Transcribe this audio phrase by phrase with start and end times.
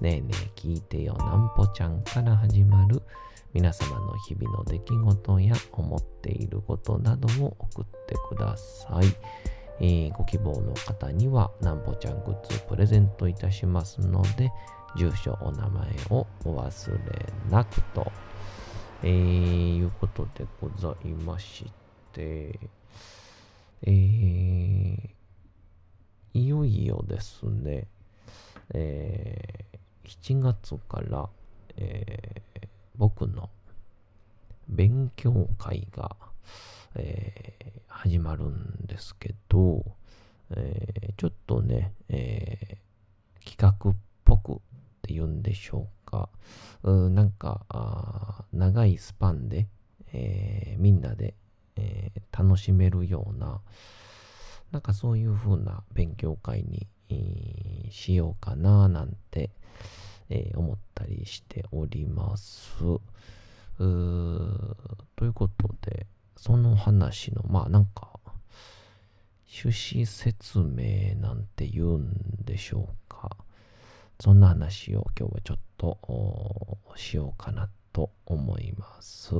[0.00, 0.28] ねえね。
[0.32, 3.02] え聞いてよなんぽちゃんから始まる
[3.54, 9.06] 皆様の日々の出来事や思っていることなどを送ってください。
[9.80, 14.52] えー、ご希望の方にはなんぽちゃんグッズプレゼントいたしますので、
[14.98, 18.12] 住所、お名前をお忘れなくと、
[19.02, 21.64] えー、いうことでございまし
[22.12, 22.58] て、
[23.82, 27.86] えー、いよいよですね、
[28.74, 29.45] えー
[30.06, 31.28] 7月から、
[31.76, 33.50] えー、僕の
[34.68, 36.16] 勉強会が、
[36.94, 39.84] えー、始まるんですけど、
[40.50, 42.78] えー、ちょっとね、え
[43.44, 44.56] 企画っぽくっ
[45.02, 46.28] て言うんでしょうか。
[46.82, 49.66] うなんか長いスパンで、
[50.12, 51.34] えみんなで、
[51.76, 53.60] え楽しめるような、
[54.72, 56.86] なんかそういう風な勉強会に、
[57.90, 59.50] しようかななんて、
[60.28, 62.76] えー、思ったりしております。
[63.78, 66.06] ということで、
[66.36, 68.10] その話の、まあなんか、
[69.48, 73.36] 趣旨説明なんて言うんでしょうか。
[74.20, 79.34] そんな話を今日はちょっとしようかなと思います。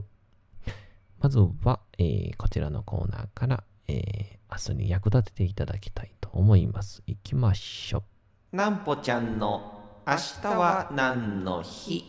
[1.20, 7.02] まずは、えー、こちらのコーナーから、えー、明日に役立てていただきたい思います。
[7.06, 8.04] いきましょ
[8.52, 8.56] う。
[8.56, 12.04] なんぽちゃんの明日は何の日？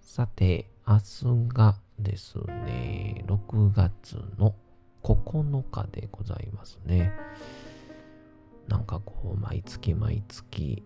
[0.00, 4.54] さて、明日がですね、6月の
[5.02, 7.12] 9日でございますね。
[8.66, 10.82] なんかこう、毎月毎月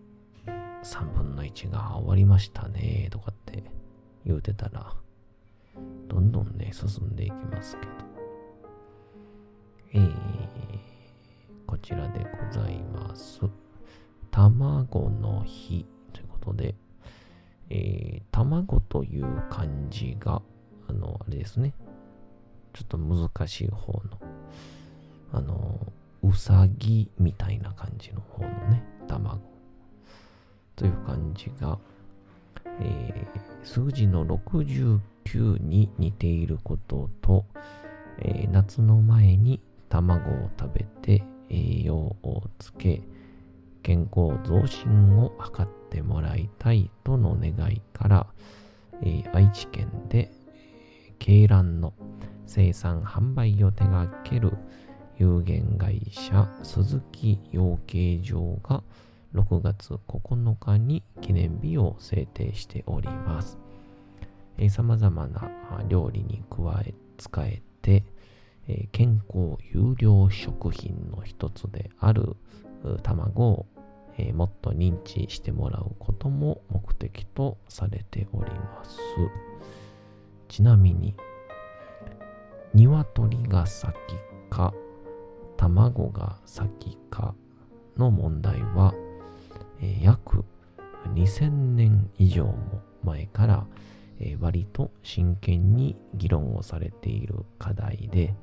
[0.83, 3.63] 3分の1が終わりましたね、とかって
[4.25, 4.95] 言うてたら、
[6.07, 8.12] どんどんね、進んでいきますけど。
[9.95, 10.09] えー、
[11.67, 13.41] こちらでございます。
[14.31, 16.73] 卵の日ということで、
[17.69, 20.41] えー、卵という漢字が、
[20.87, 21.75] あの、あれですね。
[22.73, 24.01] ちょっと難しい方の、
[25.31, 25.93] あの、
[26.23, 29.41] うさぎみたいな感じの方のね、卵
[30.75, 31.77] という漢字が、
[32.79, 37.45] えー、数字の69に似ていることと、
[38.17, 39.61] えー、夏の前に
[39.93, 43.03] 卵を食べて栄養をつけ、
[43.83, 48.27] 健康増進を図ってもらいたいとの願いから、
[49.03, 50.31] えー、愛知県で、
[51.19, 51.93] 鶏卵の
[52.47, 54.53] 生産販売を手掛ける
[55.19, 58.83] 有限会社鈴木養鶏場が
[59.35, 63.59] 6月9日に記念日を制定しております。
[64.69, 65.51] さまざまな
[65.87, 68.03] 料理に加え、使えて、
[68.67, 72.35] えー、健康有料食品の一つである
[73.01, 73.65] 卵を
[74.17, 78.97] えー、もっと認知してもらうことも目的とされております。
[80.47, 81.15] ちなみに、
[82.73, 83.95] 鶏が先
[84.49, 84.73] か、
[85.57, 87.33] 卵が先か
[87.97, 88.93] の問題は、
[89.79, 90.45] えー、約
[91.13, 93.65] 2000年以上も前から、
[94.19, 98.35] えー、割と真剣に議論をされている課題で、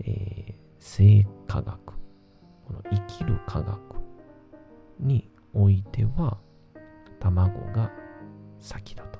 [0.00, 3.78] えー、生科学、この生きる科学
[4.98, 6.38] においては
[7.20, 7.90] 卵が
[8.58, 9.18] 先だと。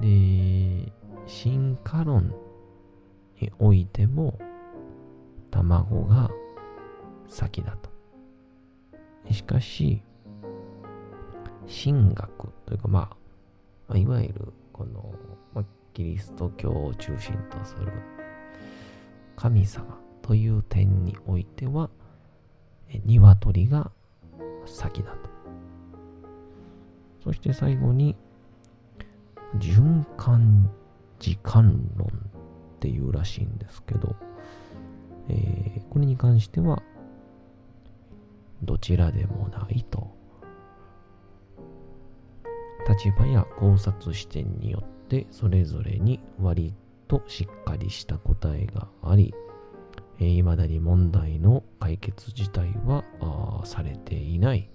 [0.00, 0.92] で、
[1.26, 2.34] 進化論
[3.40, 4.38] においても
[5.50, 6.30] 卵が
[7.28, 7.90] 先だと。
[9.32, 10.02] しかし、
[11.66, 13.16] 神学というか、ま
[13.88, 15.14] あ、いわゆるこの、
[15.54, 15.64] まあ、
[15.94, 17.92] キリスト教を中心とする
[19.40, 21.88] 神様という点においては、
[23.06, 23.90] 鶏が
[24.66, 25.30] 先だと
[27.24, 28.16] そして最後に、
[29.56, 30.70] 循環
[31.18, 34.14] 時間論っていうらしいんですけど、
[35.30, 36.82] えー、これに関しては、
[38.62, 40.06] どちらでもないと。
[42.86, 46.74] 立場や考察視点によってそれぞれに割り
[47.10, 49.34] としっかりした答えがあり、
[50.20, 53.02] えー、未だに問題の解決自体は
[53.64, 54.70] されていない、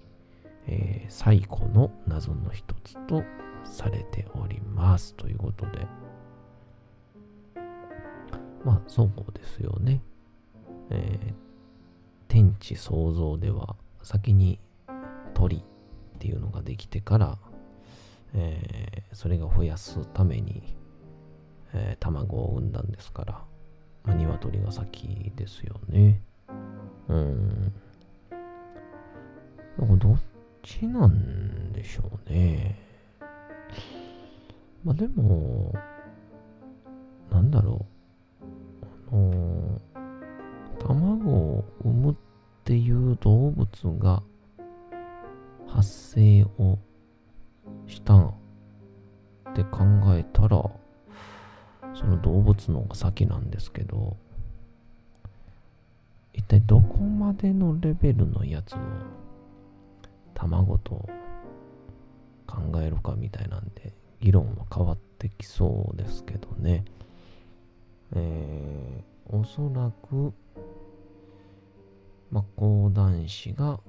[0.67, 3.23] えー、最古の謎の一つと
[3.63, 5.13] されております。
[5.15, 5.87] ということで。
[8.65, 10.01] まあそうですよね、
[10.89, 11.33] えー、
[12.27, 14.59] 天地創造では先に
[15.33, 15.61] 鳥っ
[16.19, 17.37] ていうのができてから、
[18.33, 20.75] えー、それが増やすために、
[21.75, 23.43] えー、卵を産んだんですから
[24.05, 26.21] まあ、鶏が先ですよね。
[27.07, 27.73] うん。
[29.77, 30.19] なんかどっ
[30.61, 32.79] ちなんでしょうね。
[34.83, 35.73] まあでも、
[37.31, 37.85] なんだろ
[38.41, 38.45] う。
[39.11, 39.81] あの
[40.79, 42.15] 卵を産むっ
[42.63, 43.67] ていう動物
[43.99, 44.21] が
[45.67, 46.77] 発生を
[47.87, 48.33] したっ
[49.55, 49.79] て考
[50.15, 50.63] えたら、
[51.95, 54.17] その動物の方が先なんですけど
[56.33, 58.77] 一体どこまでのレベルのやつを
[60.33, 61.07] 卵と
[62.45, 66.83] 考えるかみたいなんで議論は変わってきそうですけどね。
[68.13, 70.33] えー、おそらく
[72.31, 73.79] まあ講談師が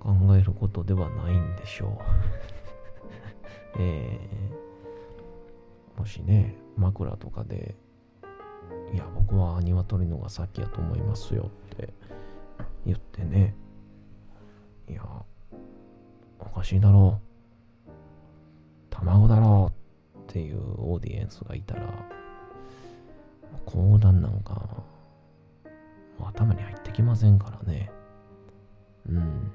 [0.00, 1.98] 考えることではないんでしょう。
[3.78, 4.67] えー
[5.98, 7.74] もしね、枕とかで、
[8.94, 11.92] いや、僕は鶏のが先やと思いますよって
[12.86, 13.56] 言ってね、
[14.88, 15.02] いや、
[16.38, 17.20] おかしいだろ
[17.86, 17.90] う。
[18.90, 19.72] 卵だろ
[20.14, 21.92] うっていうオーディエンスがいたら、
[23.66, 24.84] 講談なんか、
[26.24, 27.90] 頭に入ってきませんからね。
[29.08, 29.50] うん。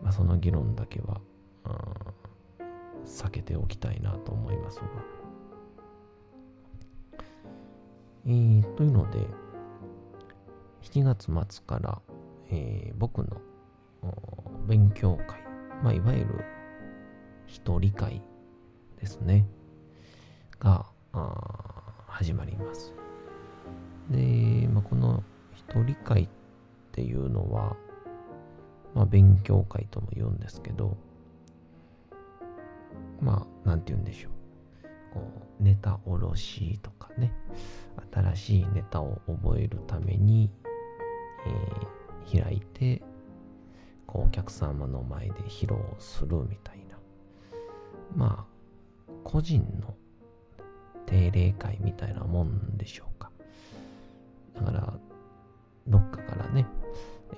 [0.00, 1.20] まあ、その議論だけは、
[1.64, 1.70] う
[2.12, 2.15] ん
[3.06, 4.86] 避けておきたいなと思いますが。
[8.26, 9.20] えー、というので、
[10.82, 12.02] 7月末から、
[12.50, 13.40] えー、僕の
[14.66, 15.40] 勉強会、
[15.82, 16.44] まあ、いわゆる
[17.46, 18.20] 一人会
[18.98, 19.46] ですね、
[20.58, 20.86] が
[22.08, 22.92] 始まります。
[24.10, 25.22] で、まあ、この
[25.54, 26.28] 一人会っ
[26.92, 27.76] ていうのは、
[28.94, 30.96] まあ、勉強会とも言うんですけど、
[33.20, 34.32] まあ、なんて言うんでしょう。
[35.14, 35.30] こ
[35.60, 37.32] う、ネタおろしとかね、
[38.12, 40.50] 新しいネタを覚えるために、
[41.46, 43.02] えー、開いて、
[44.06, 46.98] こう、お客様の前で披露するみたいな。
[48.14, 49.94] まあ、個人の
[51.06, 53.30] 定例会みたいなもんでしょうか。
[54.54, 54.94] だから、
[55.86, 56.66] どっかからね、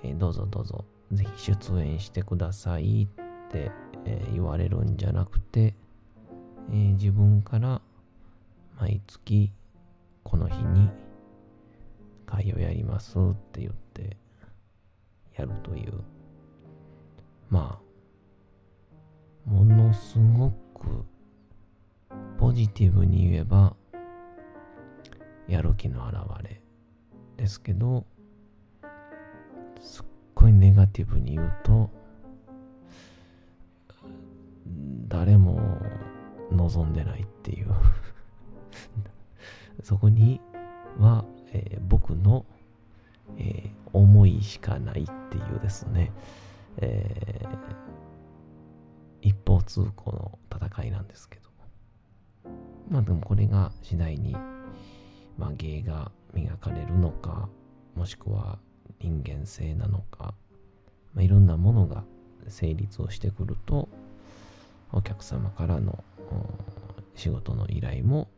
[0.03, 3.71] えー、どうぞどうぞ、ぜひ出演してくださいって、
[4.09, 5.75] え、言われるんじゃなくて、
[6.71, 7.81] えー、自分から
[8.81, 9.53] 毎月
[10.25, 10.88] この日に
[12.27, 14.17] 会をやりますって言って
[15.37, 15.93] やるという。
[17.50, 17.88] まあ
[19.50, 21.05] ものすごく
[22.38, 23.75] ポジティブに言えば
[25.49, 26.61] やる気の表れ
[27.38, 28.05] ですけど
[29.81, 31.91] すっごいネガティブに言うと
[35.09, 35.61] 誰も
[36.53, 37.69] 望んでないっていう。
[39.83, 40.41] そこに
[40.99, 42.45] は、えー、僕の、
[43.37, 46.13] えー、思いしかないっていうですね、
[46.79, 51.49] えー、一方通行の戦いなんですけど。
[52.91, 54.35] まあでもこれが次第に、
[55.37, 57.49] まあ、芸が磨かれるのか
[57.95, 58.59] もしくは
[59.01, 60.35] 人間性なのか、
[61.15, 62.05] まあ、いろんなものが
[62.49, 63.89] 成立をしてくると
[64.92, 66.02] お客様からの
[67.14, 68.28] 仕事の依頼も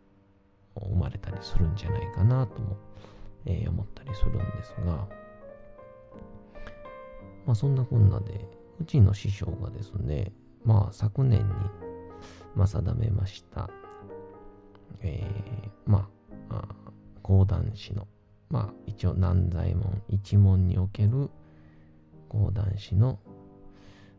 [0.78, 2.76] 生まれたりするんじゃないかなとも、
[3.44, 5.06] えー、思ったりするんですが、
[7.46, 8.46] まあそんなこんなで、
[8.80, 10.32] うちの師匠がですね、
[10.64, 11.46] まあ昨年に、
[12.54, 13.70] まあ、定めました、
[15.00, 16.08] えー、ま
[16.50, 16.64] あ、
[17.22, 18.08] 講談師の、
[18.48, 21.30] まあ一応南左衛門一門における
[22.28, 23.18] 講談師の、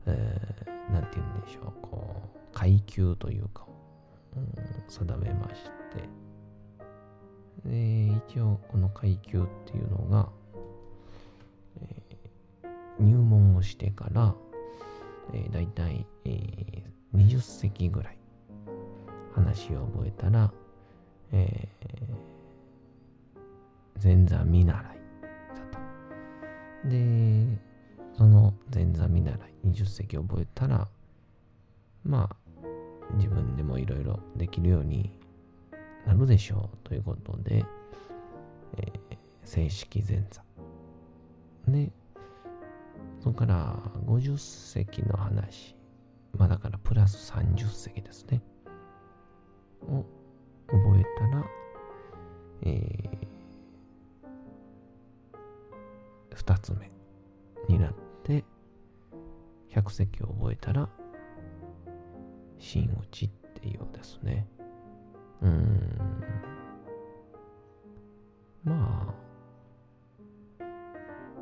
[0.07, 3.65] えー、なんて言うんでしょう、こう、階級というか、
[4.35, 4.45] うん、
[4.87, 5.63] 定めまし
[7.63, 10.29] て、で、一応この階級っていうのが、
[11.81, 14.33] えー、入門をしてから、
[15.33, 18.17] えー、大体、えー、20席ぐらい
[19.33, 20.51] 話を覚えたら、
[21.31, 25.79] えー、前座見習いだ
[26.83, 26.89] と。
[26.89, 27.70] で、
[28.21, 30.87] その前座見習い20席覚えたら、
[32.03, 32.35] まあ、
[33.15, 35.11] 自分でもいろいろできるように
[36.05, 37.65] なるでしょうということで、
[38.77, 40.43] えー、正式前座。
[41.67, 41.91] で、
[43.23, 43.75] そこから
[44.05, 45.75] 50席の話、
[46.37, 48.39] まあだからプラス30席ですね。
[49.89, 50.05] を
[50.67, 51.43] 覚えたら、
[52.65, 56.91] えー、2つ目
[57.67, 58.43] になってて、
[59.69, 60.89] 100席を覚えたら、
[62.59, 64.47] 真打ちっていうですね。
[65.41, 65.99] うん。
[68.63, 69.15] ま
[70.59, 70.69] あ、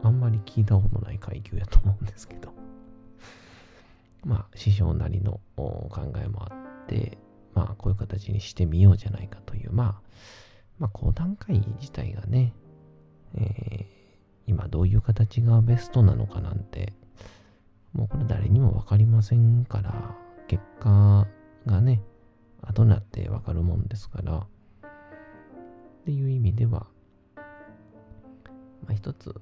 [0.03, 2.53] あんまり聞いたことない階級やと思うんですけど。
[4.25, 5.89] まあ、師匠なりの考
[6.24, 7.17] えもあって、
[7.53, 10.09] まあ、こういう形にしてみようじゃないかという、まあ、
[10.77, 12.53] まあ、講談会自体がね、
[13.36, 13.99] えー、
[14.50, 16.94] 今どういう形がベストなのかなんて、
[17.94, 20.15] もうこれ誰にもわかりませんから、
[20.48, 21.27] 結果
[21.68, 22.01] がね、
[22.63, 24.46] 後になってわかるもんですから、っ
[26.03, 26.88] ていう意味では、
[27.36, 29.36] まあ、一つ、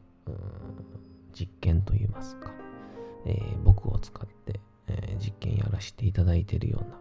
[1.32, 2.52] 実験といいますか、
[3.26, 7.00] えー、僕を使って、えー、実験やらせていただいているような、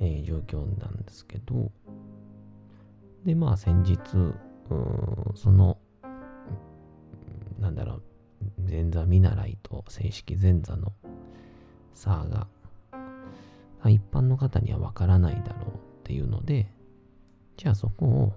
[0.00, 1.72] えー、状況なんですけど、
[3.24, 3.98] で、まあ先日、
[5.34, 5.77] その、
[7.78, 8.02] だろう、
[8.68, 10.92] 前座見習いと正式前座の
[11.94, 12.46] 差が
[13.86, 16.66] 一般の方にはわからないだろうっていうので、
[17.56, 18.32] じゃあそこを、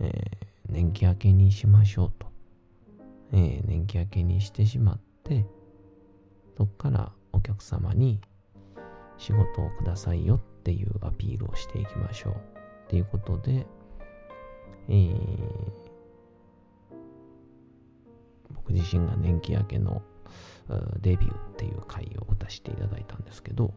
[0.00, 2.26] えー、年季明けにしましょうと。
[3.32, 5.46] えー、年季明けにしてしまって、
[6.56, 8.20] そこからお客様に
[9.18, 12.36] 仕事をくださいよっていうアピールをしていきましょうっ
[12.88, 13.66] ていうことで、
[14.88, 15.85] えー、
[18.66, 20.02] 僕自身が年季明けの
[21.00, 23.72] デビューっていう回を打たせていただいたんですけど、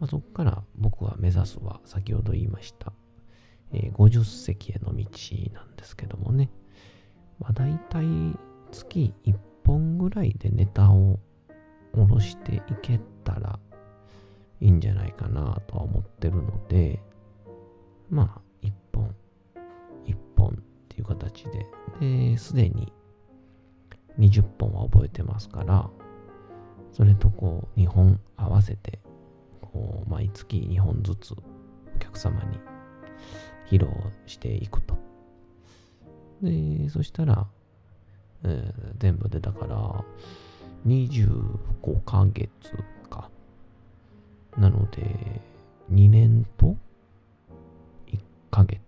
[0.00, 2.92] まあ、そこから僕は目指すは先ほど言いました、
[3.72, 5.06] えー、50席への道
[5.52, 6.50] なんですけどもね、
[7.38, 8.04] まあ、大体
[8.72, 11.20] 月1本ぐらいでネタを
[11.92, 13.60] 下ろしていけたら
[14.60, 17.00] いいんじゃないかなとは思ってるので、
[18.10, 19.14] まあ、1本、
[20.06, 20.52] 1本っ
[20.88, 21.66] ていう形で、
[22.00, 22.92] で、すでに
[24.18, 25.88] 20本は覚えてますから、
[26.92, 29.00] それとこう、2本合わせて
[29.60, 32.58] こう毎月2本ずつお客様に
[33.66, 33.90] 披露
[34.26, 34.96] していくと。
[36.42, 37.46] で、そしたら、
[38.44, 40.04] えー、全部でだから
[40.86, 42.48] 25ヶ月
[43.10, 43.30] か。
[44.56, 45.40] なので、
[45.90, 46.76] 2年と
[48.06, 48.18] 1
[48.52, 48.80] ヶ月。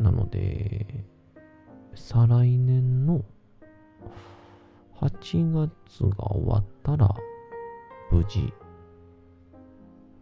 [0.00, 1.04] なので、
[1.94, 3.24] 再来年の
[5.00, 7.14] 8月が終わったら、
[8.10, 8.52] 無事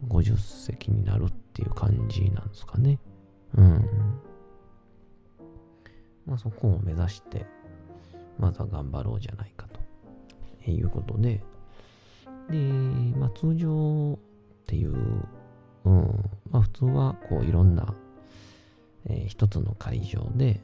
[0.07, 2.99] 50席になるっていう感じなんですかね。
[3.55, 3.85] うん。
[6.25, 7.45] まあそこを目指して、
[8.37, 9.67] まずは頑張ろうじゃないか
[10.63, 11.43] ということで、
[12.49, 12.57] で、
[13.17, 14.17] まあ通常っ
[14.65, 14.95] ていう、
[15.83, 17.93] うん、まあ普通はこういろんな、
[19.07, 20.61] えー、一つの会場で、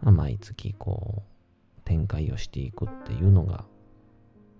[0.00, 1.35] まあ、毎月こう
[1.86, 3.64] 展開をしていくっていうのが、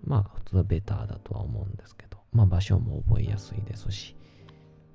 [0.03, 4.15] まあ普通はベターだとは思うんですけど、まあ場所も覚えやすいですし、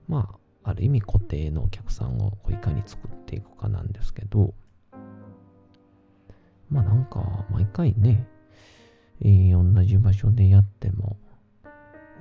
[0.09, 0.29] ま
[0.65, 4.55] あ、ある意味固定のお客さんをこういかに作っていくかなんですけど、
[6.69, 8.27] まあなんか毎回ね、
[9.21, 11.17] えー、同じ場所でやっても、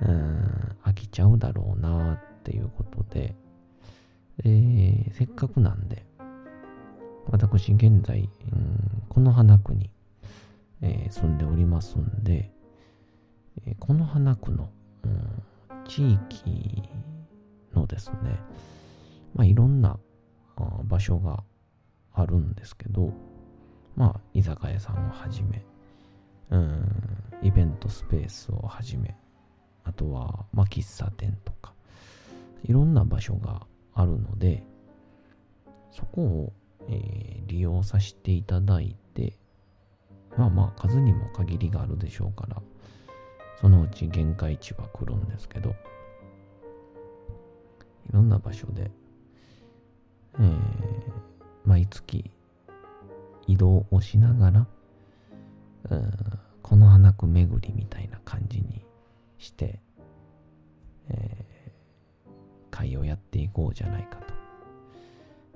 [0.02, 3.34] うん、飽きちゃうだろうなっていうことで、
[4.44, 6.04] えー、せっかくなんで、
[7.30, 9.90] 私現在、うん、この花区に、
[10.82, 12.50] えー、住んでおりますんで、
[13.66, 14.68] えー、この花区の、
[15.04, 16.82] うん、地域
[17.74, 18.38] のですね、
[19.34, 19.98] まあ、いろんな
[20.84, 21.42] 場所が
[22.12, 23.12] あるんですけど、
[23.96, 25.64] まあ、居酒屋さんをはじめ、
[26.50, 26.86] うん、
[27.42, 29.16] イベントスペースをはじめ、
[29.84, 31.72] あとは、まあ、喫茶店とか、
[32.64, 34.62] いろんな場所があるので、
[35.90, 36.52] そこを、
[36.88, 39.01] えー、利用させていただいて、
[40.36, 42.62] まあまあ数にも限りがあるでしょうから、
[43.60, 45.74] そのうち限界値は来るんですけど、い
[48.12, 48.90] ろんな場所で、
[50.38, 50.58] えー、
[51.64, 52.30] 毎月
[53.46, 54.66] 移動をしながら、
[56.62, 58.84] この花区巡りみたいな感じに
[59.38, 59.80] して、
[61.08, 62.30] えー、
[62.70, 64.18] 会をやっていこうじゃないか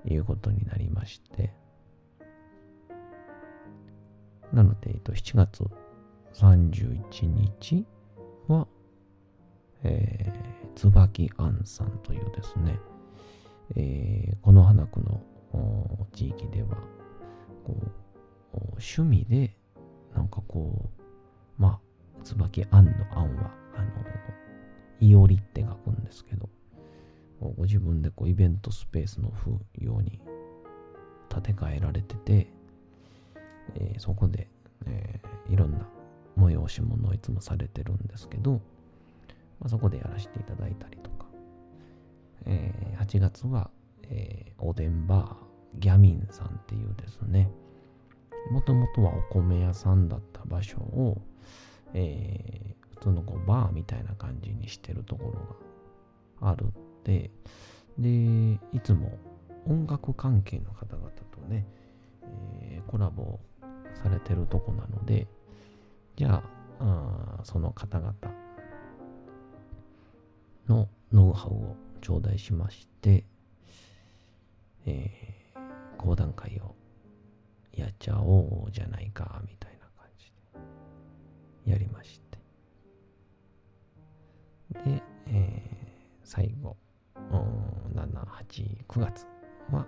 [0.03, 1.53] ということになりまして、
[4.53, 5.65] なので、えっと、7月
[6.35, 7.87] 31日
[8.49, 8.67] は、
[9.83, 12.79] えー、椿庵さんというですね、
[13.77, 15.21] えー、この花区の
[16.13, 16.77] 地域では、
[17.65, 17.91] こう、
[18.73, 19.57] 趣味で、
[20.15, 23.89] なんかこう、まあ、椿庵の庵は、あの、
[25.01, 26.49] いおりって書くんですけど、
[27.41, 29.31] ご自分でこうイベントスペースの
[29.79, 30.21] ように
[31.29, 32.53] 建て替えられてて、
[33.75, 34.49] えー、そこで、
[34.87, 35.87] えー、いろんな
[36.39, 41.27] 催し物をいつもされてるんですけど、まあ、そこでやらせていただいたりとか、
[42.47, 43.71] えー、8月は、
[44.05, 47.51] えー、おでんバーギャミンさんっていうですね、
[48.51, 51.21] もともとはお米屋さんだった場所を、
[51.95, 55.33] えー、普通のこうバーみたいな感じにしてるところ
[56.41, 56.69] があるっ
[57.03, 57.31] て、
[57.99, 58.09] で、
[58.73, 59.19] いつも
[59.67, 61.67] 音楽関係の方々とね、
[62.23, 63.41] えー、コラボ
[64.03, 65.27] されてるとこなので、
[66.17, 66.43] じゃ
[66.79, 68.15] あ、あその方々
[70.69, 73.25] のノウハウを頂戴しまして、
[74.85, 76.75] えー、講談会を
[77.73, 80.33] やっちゃおうじゃないか、みたいな感じ
[81.65, 82.39] でやりまして。
[84.85, 86.77] で、えー、最後、
[87.95, 88.09] 7、
[88.49, 89.27] 8、9月
[89.71, 89.87] は、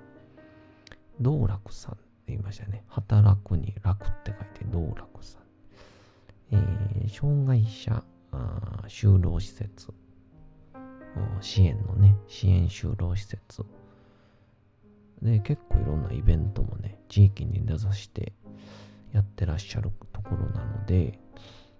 [1.20, 2.84] 道楽さん言いましたね。
[2.88, 5.42] 働くに楽って書いて道楽さん。
[6.50, 8.02] えー、障害者
[8.86, 9.92] 就労施設、
[11.40, 13.64] 支援のね、支援就労施設。
[15.22, 18.32] で、結構いろんなイベントもね、地域に出さして
[19.12, 21.18] やってらっしゃるところなので、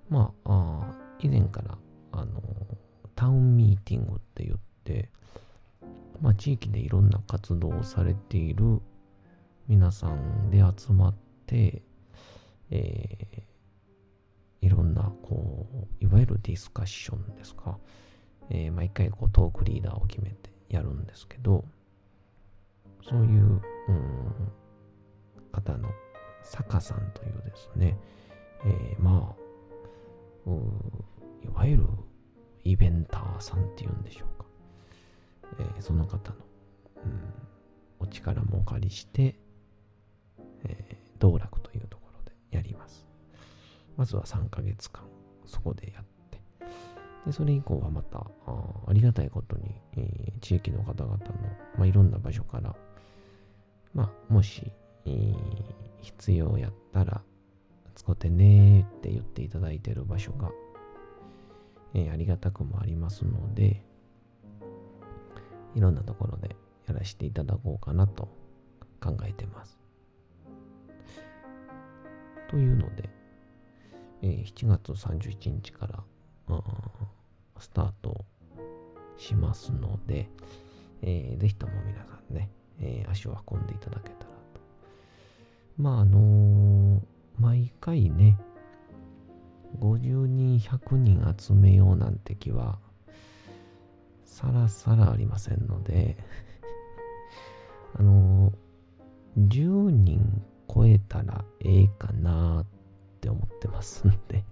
[0.09, 1.79] まあ、あ以前から、
[2.13, 2.43] あの、
[3.15, 5.11] タウンミーティングって言って、
[6.21, 8.81] まあ、地域でいろんな活動をされている
[9.69, 11.15] 皆さんで集まっ
[11.47, 11.83] て、
[12.71, 15.67] えー、いろんな、こ
[16.01, 17.79] う、いわゆるディスカッションですか、
[18.49, 21.67] えー、毎回こうトークリーダーを決めてやるんですけど、
[23.07, 24.33] そういう、うん、
[25.53, 25.91] 方の
[26.43, 27.99] 坂さんというですね、
[28.65, 29.37] えー、ま
[30.47, 30.51] あ、
[31.45, 31.87] いわゆる
[32.65, 34.47] イベンターさんっていうんでしょうか。
[35.59, 36.37] えー、その方の、
[37.05, 37.21] うん、
[37.99, 39.39] お力もお借りして、
[40.65, 43.07] えー、道楽というところでやります。
[43.97, 45.03] まずは3ヶ月間、
[45.47, 46.41] そこでやって、
[47.27, 51.19] でそれ以降はまた、あありがたいことに、えー、地域の方々の、
[51.77, 52.75] まあ、いろんな場所から、
[53.95, 54.71] まあ、もし、
[55.05, 55.35] えー、
[56.01, 57.23] 必要やったら、
[57.95, 60.51] 使ってねって言っていただいている場所が、
[61.95, 63.83] えー、ありがたくもありますので、
[65.75, 68.29] いろんなところでやらせていただこうかなと
[69.01, 69.78] 考えてます。
[72.49, 73.09] というので、
[74.23, 76.03] えー、7月31日から
[77.59, 78.25] スタート
[79.17, 80.29] しますので、
[81.03, 84.61] えー、ぜひとも皆さんね、えー、足を運んでいただけたらと。
[85.77, 87.01] まあ、あのー、
[87.39, 88.39] 毎回ね、
[89.81, 92.79] 50人、100人集めようなんて気は、
[94.25, 96.17] さらさらありませんので
[97.99, 102.67] あのー、10人超えたらええかなっ
[103.21, 104.45] て思ってますんで。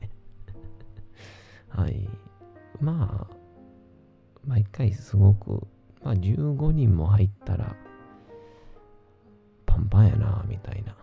[1.69, 2.09] はい。
[2.81, 3.37] まあ、
[4.45, 5.67] 毎回すごく、
[6.03, 7.77] まあ15人も入ったら、
[9.65, 10.97] パンパンやな、みたいな。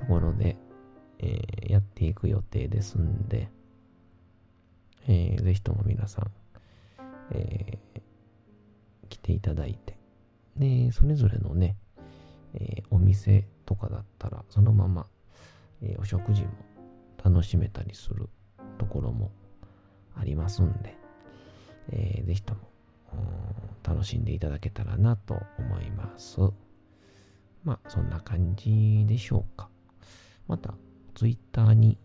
[0.00, 0.56] ところで、
[1.18, 3.50] えー、やっていく予定ですんで、
[5.06, 6.30] えー、ぜひとも皆さん、
[7.32, 8.00] えー、
[9.10, 9.98] 来ていただいて、
[10.56, 11.76] で、それぞれのね、
[12.54, 15.06] えー、お店とかだったら、そのまま、
[15.80, 16.50] えー、お食事も
[17.24, 18.28] 楽しめたりする
[18.78, 19.30] ところも
[20.16, 20.98] ありますんで、
[21.90, 22.60] えー、ぜひとも
[23.84, 26.40] 楽しんでいただけたらなと思います。
[27.62, 29.68] まあ、そんな感じでしょうか。
[30.48, 30.74] また、
[31.14, 31.96] ツイッターに、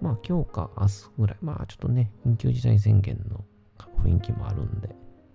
[0.00, 3.44] まあ、今日か明日ぐらい、まあ、ちょっとね、緊急事態宣言の
[4.02, 4.88] 雰囲気もあるんで、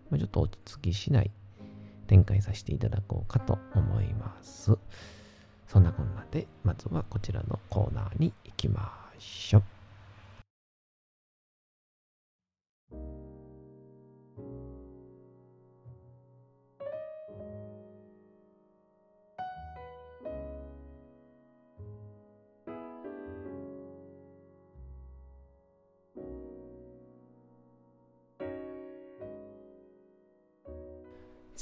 [0.10, 1.30] まあ、ちょっと落ち着きしない
[2.08, 4.80] 展開させていただこうかと思います。
[5.68, 9.73] そんなこんなで、まずはこちらのコーナーに行きましょう。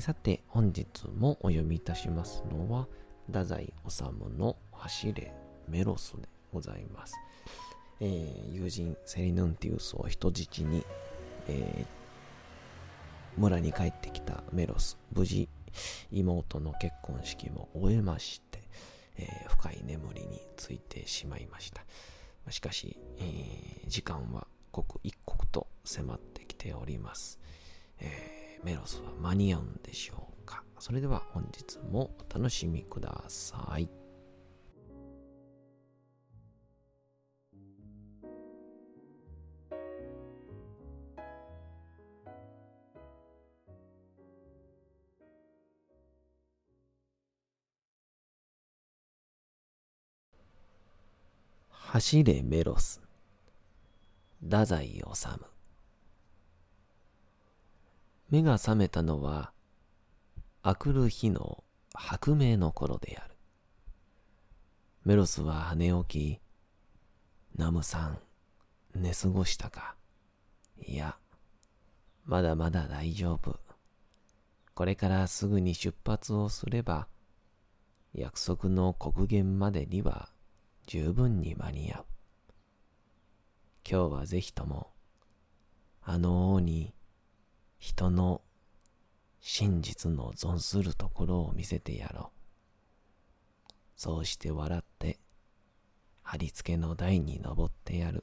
[0.00, 2.86] さて、本日もお読みいたしますのは、
[3.26, 4.04] 太宰治
[4.38, 5.34] の走れ
[5.66, 7.16] メロスでございます。
[8.00, 10.84] えー、友人セリヌンティウスを人質に、
[11.48, 15.48] えー、村に帰ってきたメロス、無事
[16.12, 18.62] 妹の結婚式も終えまして、
[19.16, 21.84] えー、深い眠りについてしまいました。
[22.50, 27.40] しかし、え、時間は刻一刻と迫ってきております。
[27.98, 30.62] えー、メロスは間に合うんでしょうか？
[30.78, 33.88] それでは本日もお楽しみください。
[51.68, 53.02] 走れメロス。
[54.42, 55.02] 太宰治。
[58.32, 59.52] 目が覚めたのは
[60.62, 63.34] あくる日の白明の頃である。
[65.04, 66.40] メロスは寝起き、
[67.58, 68.18] ナムさん、
[68.94, 69.96] 寝過ごしたか？
[70.80, 71.18] いや、
[72.24, 73.60] まだまだ大丈夫。
[74.72, 77.08] これからすぐに出発をすれば、
[78.14, 80.30] 約束の国限までには
[80.86, 82.04] 十分に間に合う。
[83.86, 84.88] 今日はぜひとも、
[86.02, 86.94] あの王に
[87.82, 88.42] 人の
[89.40, 92.30] 真実の存するところを見せてやろ
[93.68, 93.72] う。
[93.96, 95.18] そうして笑って、
[96.22, 98.22] 貼り付けの台に登ってやる。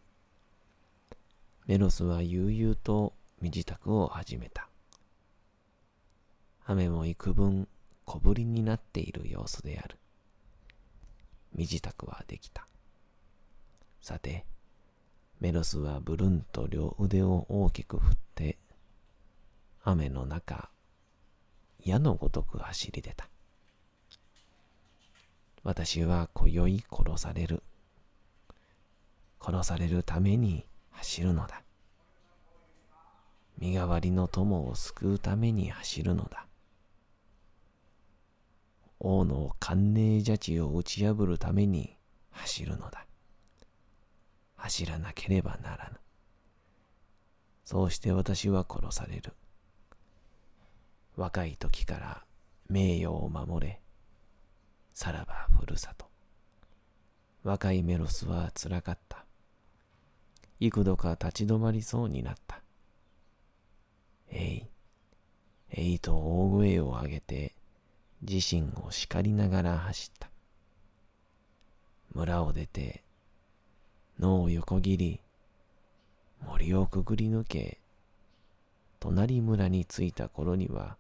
[1.65, 4.69] メロスは悠々と身支度を始めた。
[6.65, 7.67] 雨も幾分
[8.06, 9.98] 小ぶりになっている様子である。
[11.54, 12.65] 身支度はできた。
[14.02, 14.45] さて、
[15.41, 18.58] メロスはブルンと両腕を大きく振って、
[19.89, 20.69] 雨の中、
[21.84, 23.28] 矢のごとく走り出た。
[25.63, 27.63] 私は今宵殺される。
[29.41, 31.63] 殺されるために走るのだ。
[33.58, 36.45] 身代わりの友を救うために走るのだ。
[38.99, 41.97] 王の寒冷邪地を打ち破るために
[42.32, 43.06] 走るのだ。
[44.56, 45.99] 走らなければならぬ。
[47.63, 49.34] そうして私は殺される。
[51.19, 52.23] 若い時から
[52.69, 53.82] 名誉を守れ。
[54.93, 56.05] さらばふるさと。
[57.43, 59.25] 若いメロスはつらかった。
[60.62, 62.62] 幾度か立ち止まりそうになった。
[64.32, 64.65] えい、
[65.71, 67.53] えいと大声を上げて
[68.21, 70.29] 自身を叱りながら走った。
[72.13, 73.03] 村を出て、
[74.17, 75.19] 野を横切り、
[76.45, 77.77] 森をくぐり抜け、
[79.01, 80.95] 隣村に着いた頃には、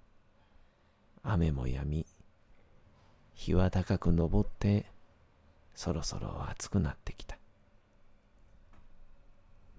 [1.23, 2.05] 雨も止み、
[3.33, 4.85] 日は高く昇って、
[5.75, 7.37] そろそろ暑くなってきた。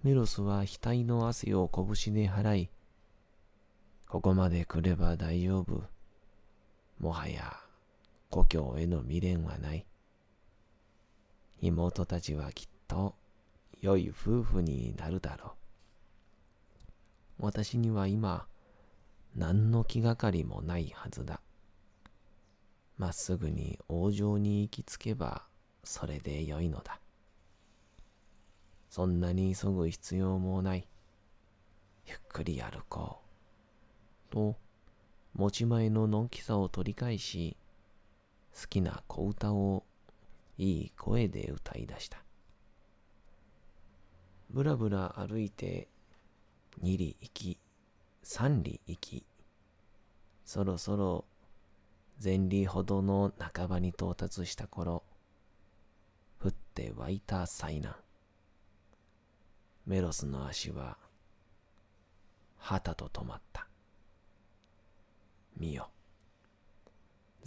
[0.03, 2.69] メロスは額の汗を拳で払い、
[4.07, 5.83] ここまで来れば大丈夫。
[6.99, 7.57] もはや
[8.29, 9.85] 故郷への未練はない。
[11.59, 13.15] 妹たちはきっと
[13.79, 15.53] 良い夫婦になるだろ
[17.39, 17.45] う。
[17.45, 18.47] 私には今、
[19.35, 21.41] 何の気がかりもないはずだ。
[22.97, 25.43] まっすぐに王城に行き着けば
[25.83, 26.99] それでよいのだ。
[28.89, 30.87] そんなに急ぐ必要もない。
[32.05, 33.21] ゆっくり歩こ
[34.29, 34.33] う。
[34.33, 34.57] と、
[35.33, 37.55] 持ち前ののんきさを取り返し、
[38.53, 39.85] 好きな小歌を
[40.57, 42.21] いい声で歌い出した。
[44.49, 45.87] ぶらぶら歩いて、
[46.81, 47.57] 二里行き、
[48.23, 49.25] 三里行き、
[50.45, 51.25] そろそろ
[52.23, 55.03] 前里ほどの半ばに到達した頃、
[56.39, 57.95] 降って湧いた災難。
[59.85, 60.97] メロスの足は、
[62.57, 63.67] 旗と止まった。
[65.57, 65.89] 見よ。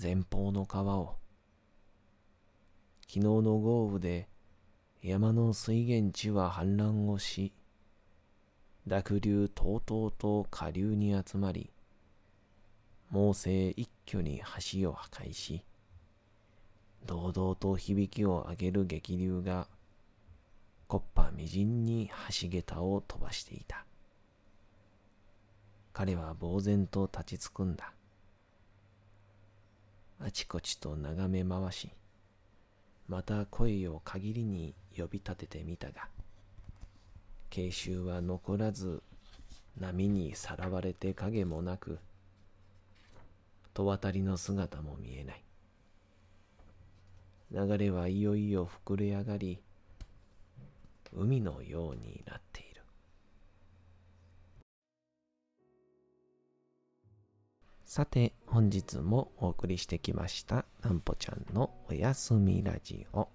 [0.00, 1.16] 前方の川を。
[3.02, 4.28] 昨日の豪雨で
[5.02, 7.52] 山の水源地は氾濫をし、
[8.86, 11.70] 濁流とうとうと下流に集まり、
[13.10, 14.42] 猛省一挙に
[14.72, 15.64] 橋を破壊し、
[17.06, 19.68] 堂々と響きを上げる激流が、
[20.86, 22.10] 木っ端みじんに
[22.42, 23.86] 橋桁を飛ばしていた。
[25.94, 27.92] 彼は呆然と立ちつくんだ。
[30.20, 31.90] あちこちと眺め回し、
[33.08, 36.08] また声を限りに呼び立ててみたが、
[37.54, 39.00] 慶州は残らず
[39.78, 42.00] 波にさらわれて影もなく、
[43.74, 45.44] 戸渡りの姿も見えない。
[47.52, 49.60] 流れはいよいよ膨れ上がり、
[51.12, 52.82] 海のようになっている。
[57.84, 63.28] さて、本日もお送りしてきました、なんぽちゃんのおやすみラジオ。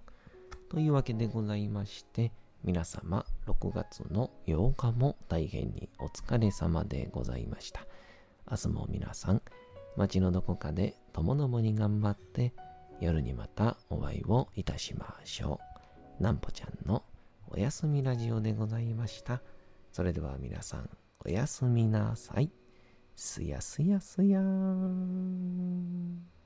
[0.67, 7.87] というわけでございまして、皆様、6月の8日も大変にお疲れ様でございました。
[8.51, 9.41] 明日も皆さん、
[9.95, 12.53] 街のどこかでともどもに頑張って、
[12.99, 15.59] 夜にまたお会いをいたしましょ
[16.19, 16.23] う。
[16.23, 17.03] なんぽちゃんの
[17.49, 19.41] おやすみラジオでございました。
[19.93, 20.89] それでは皆さん、
[21.25, 22.51] おやすみなさい。
[23.15, 26.38] すやすやすやーん。